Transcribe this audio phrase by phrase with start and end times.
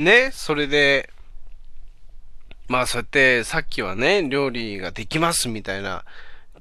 [0.00, 1.10] ね、それで、
[2.68, 6.04] まあそうやってさっきはね、料理ができますみたいな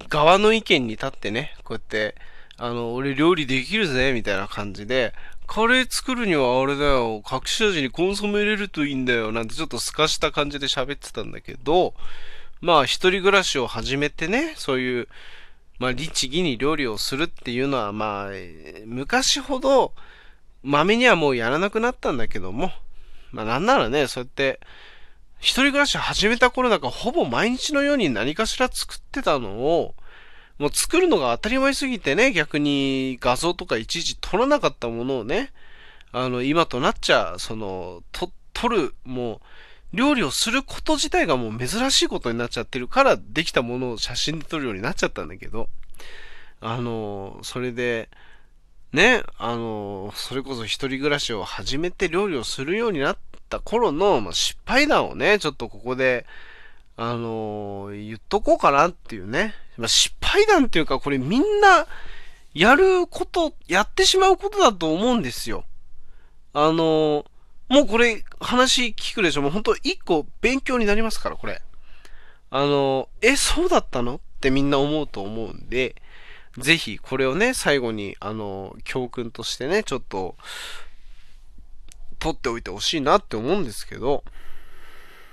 [0.09, 2.15] 側の意見に立ってね、こうやって、
[2.57, 5.13] あの、俺料理できるぜみたいな感じで、
[5.47, 11.93] カレー作るにはあれだよ、隠し味にコンソメ入れるといいんだよ、なんてちょっと透かした感じで喋ってたんだけど、
[12.59, 15.07] まあ一人暮らしを始めてね、そういう、
[15.79, 18.29] まあ律儀に料理をするっていうのは、まあ、
[18.85, 19.93] 昔ほど、
[20.61, 22.73] まめにはもうやらなくなったんだけども、
[23.31, 24.59] まあなんならね、そうやって、
[25.39, 29.95] 一人暮らし始めた頃なんかほぼ毎日のように何かしら作ってたのを、
[30.57, 35.51] もう作るのが当たり前すぎてね、逆に画像とかいちいち撮らなかったものをね、
[36.11, 39.39] あの、今となっちゃ、その、と、撮る、もう、
[39.93, 45.69] 料理をすること自体がもう珍しいことになっちゃってるから、できたものを写真で撮るようになっちゃったんだけど、
[46.59, 48.09] あの、それで、
[48.93, 53.17] ね、あの、それこそ一人暮らしを始めて料理をするようになっ
[53.49, 56.25] た頃の、まあ、失敗談をね、ちょっとここで、
[56.97, 59.53] あの、言っとこうかなっていうね。
[59.77, 61.87] まあ、失敗談っていうか、これみんな、
[62.53, 65.65] やること、やってしまうことだと思うんですよ。
[66.53, 67.25] あの、
[67.69, 71.61] もうこれ、話聞くでしょもうほんと一個勉強になりますから、これ。
[72.49, 74.15] あの、え、そうだったの？
[74.15, 75.95] ってみんな思うと思うんで、
[76.59, 80.35] ぜひこれをね、最後に、あの教訓としてね、ちょっと、
[82.19, 84.23] 取っておいてほしいなって思うんですけど、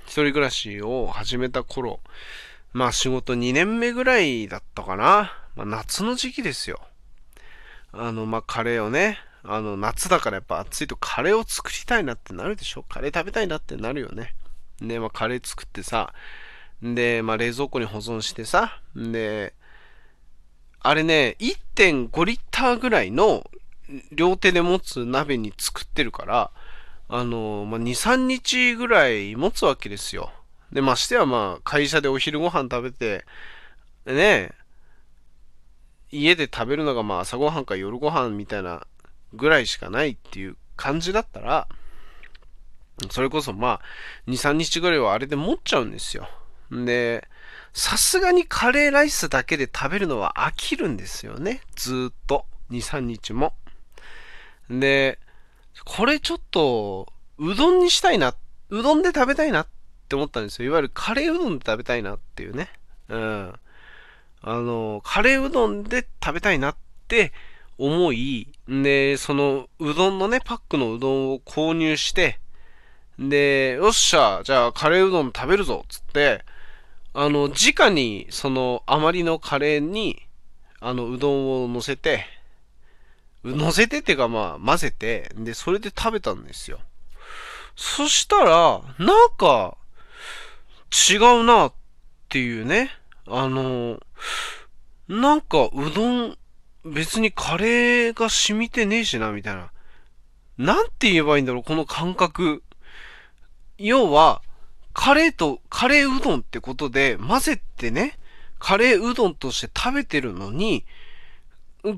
[0.05, 1.99] 一人暮らしを始めた頃、
[2.73, 5.33] まあ仕事2年目ぐらいだったかな。
[5.55, 6.79] まあ夏の時期ですよ。
[7.91, 14.33] あの、まあカレーをね、あの夏だからやっぱ暑いとカレーを作りたいなってなるでしょカレー食べたいなってなるよね。
[14.79, 16.13] で、まあカレー作ってさ、
[16.81, 19.53] で、まあ冷蔵庫に保存してさ、で、
[20.87, 23.51] あれね、1.5リッターぐらいの
[24.13, 26.51] 両手で持つ鍋に作ってるから、
[27.09, 30.31] あの、まあ、2、3日ぐらい持つわけですよ。
[30.71, 33.25] で、ましてはま、会社でお昼ご飯食べて、
[34.05, 34.53] ね、
[36.09, 38.87] 家で食べるのがまあ朝ごはんか夜ご飯みたいな
[39.33, 41.67] ぐらいしかないっていう感じだったら、
[43.09, 43.81] それこそま、
[44.27, 46.29] 2、3日ぐらいはあれで持っちゃうんですよ。
[46.71, 47.27] で、
[47.77, 51.61] さすがにカレーライスだけで食べるのは飽きるんですよね。
[51.75, 52.45] ずっと。
[52.71, 53.53] 2、3日も。
[54.67, 55.19] で、
[55.85, 58.33] これちょっと、うどんにしたいな、
[58.71, 59.67] うどんで食べたいなっ
[60.09, 60.69] て思ったんですよ。
[60.69, 62.67] いわゆるカレーうどんで食べたいなっていうね。
[63.09, 63.53] うん。
[64.41, 66.75] あの、カレーうどんで食べたいなっ
[67.07, 67.31] て
[67.77, 72.39] 思い、で、そのうどんのね、パックのうどんを購入して、
[73.19, 76.43] で、よっしゃ、じゃあカレーうどん食べるぞ、つって、
[77.19, 80.21] あの、直に、その、余りのカレーに、
[80.79, 82.27] あの、うどんを乗せて、
[83.43, 86.79] 乗せてっていうかまあ混ぜて、で、それで食べたんですよ。
[87.75, 89.77] そしたら、なんか、
[91.09, 91.73] 違うなっ
[92.29, 92.91] ていうね。
[93.25, 93.99] あの、
[95.07, 96.37] なんかうどん、
[96.85, 99.71] 別にカレーが染みてねえしな、みたいな。
[100.59, 102.61] なんて言えばいいんだろう、この感覚。
[103.79, 104.43] 要は、
[104.97, 108.17] カレーと、カレーうどんってことで混ぜてね、
[108.57, 110.85] カレーうどんとして食べてるのに、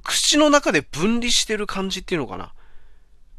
[0.03, 2.51] 口の中で分離してる感じっていうのかな。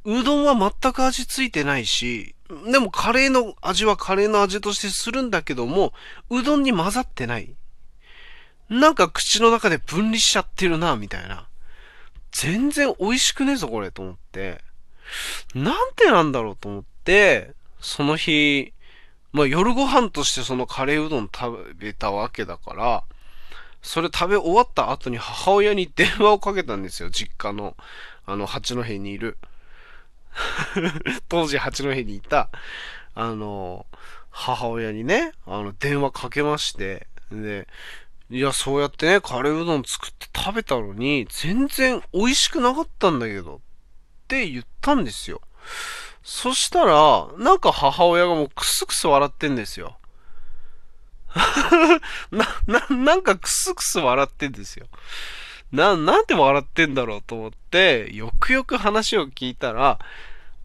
[0.07, 2.35] うどんは全く味ついてないし、
[2.73, 5.93] でもカレーの味はカレーの味としてするんだけども、
[6.31, 7.55] うどんに混ざってない。
[8.71, 11.47] なんか口の中で分離しちゃってるな、みたいな。
[12.33, 14.65] 全然美味しくねえぞ、これ、と思って。
[15.55, 18.73] なんてなんだろうと思って、その日、
[19.33, 23.05] まあ夜ご飯としてそのカレーうどん食べたわけだから、
[23.83, 27.77] それ食べ終わった後に母親に電話をかけたんですよ、実家の、
[28.27, 29.39] あの、八戸にいる。
[31.29, 32.51] 当時八戸にいた、
[33.15, 33.87] あの、
[34.31, 37.69] 母親にね、あの、電話かけまして、で、
[38.31, 43.59] いや、そうやってね、カレーうどん作って食べたのに、全然美味しくなかったんだけど、っ
[44.29, 45.41] て言ったんですよ。
[46.23, 49.97] そしたら、なんか母親がもうクスクス笑ってんですよ。
[52.31, 54.87] な、な、なんかクスクス笑ってんですよ。
[55.73, 59.99] な、なんで笑ってんだろうと思って、よくよく話を聞いたら、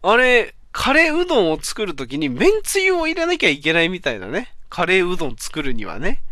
[0.02, 4.54] あれ、カレーうどんを作るときに麺つゆを入れなきゃいけないみたいなね。
[4.68, 6.22] カレーうどん作るにはね。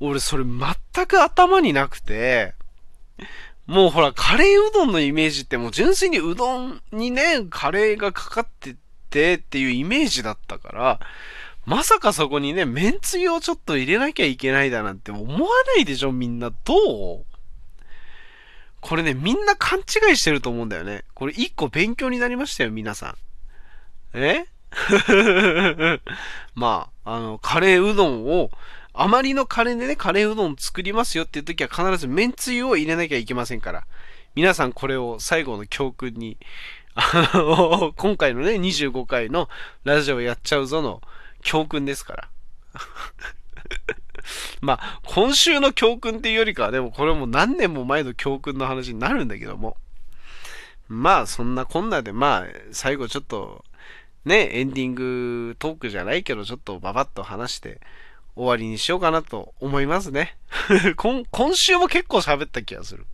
[0.00, 2.54] 俺それ全く頭になくて、
[3.68, 8.74] もうほら、カレーうどんのイメージってもう純粋にうどんにね、カレーがかかって
[9.10, 11.00] てっていうイメージだったから、
[11.66, 16.50] まさかそこにね、めんつゆをちょっと入れなきゃいけないだなんて思わないでしょみんな。
[16.64, 16.74] ど
[17.20, 17.24] う？
[18.80, 21.04] これね、みんな勘違いしてると思うんだよね。
[21.12, 23.16] これ一個勉強になりましたよ、皆さん。
[24.14, 24.46] え？
[26.54, 28.50] まあ、あの、カレーうどんを、
[29.00, 33.86] あまりのカレーでね、カレーうどん作りますよっていう時は必ず麺つゆを入れなきゃいけませんから。
[34.34, 36.36] 皆さんこれを最後の教訓に、
[36.94, 39.48] あの、今回のね、25回の
[39.84, 41.00] ラジオやっちゃうぞの
[41.42, 42.28] 教訓ですから。
[44.60, 49.76] まあ、今週の教訓っていうよりかは、でもこれも何年も前の教訓の話になるんだけども。
[50.88, 53.64] まあ、そんなこんなで、まあ、最後ちょっと、
[54.24, 57.80] ね、エンディングトークじゃないけど、ちょっとババッと話して
[58.38, 60.36] 終わりにしようかなと思いますね。
[60.96, 61.24] 今
[61.56, 63.04] 週も結構喋った気がする。